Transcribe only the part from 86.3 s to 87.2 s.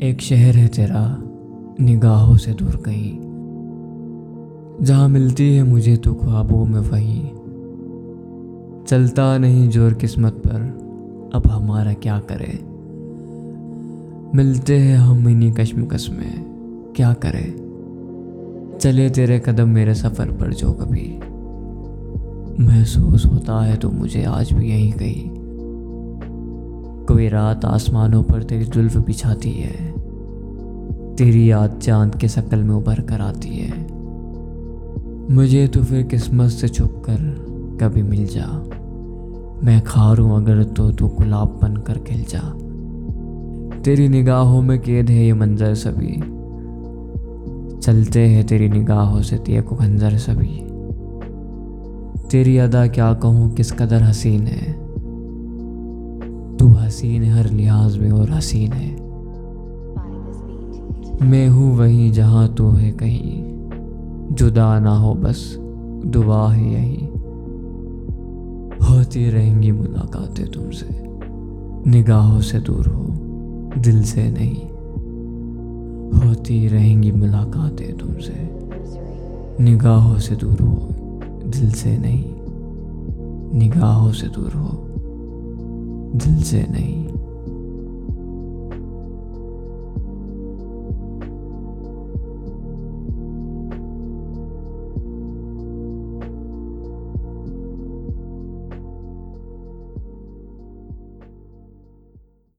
से नहीं